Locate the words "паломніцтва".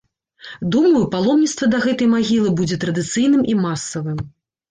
1.15-1.67